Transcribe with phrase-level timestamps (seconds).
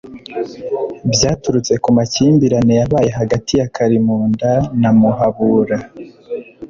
[1.13, 4.49] byaturutse ku makimbirane yabaye hagati ya kalimunda
[4.81, 5.77] na muhabura